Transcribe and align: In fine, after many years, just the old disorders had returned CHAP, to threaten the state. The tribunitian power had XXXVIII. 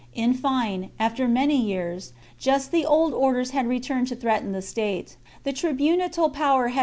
In 0.15 0.33
fine, 0.33 0.89
after 0.97 1.27
many 1.27 1.57
years, 1.63 2.11
just 2.39 2.71
the 2.71 2.87
old 2.87 3.11
disorders 3.11 3.51
had 3.51 3.67
returned 3.67 4.07
CHAP, 4.07 4.17
to 4.17 4.21
threaten 4.21 4.51
the 4.51 4.63
state. 4.63 5.15
The 5.43 5.53
tribunitian 5.53 6.31
power 6.33 6.69
had 6.69 6.73
XXXVIII. 6.73 6.79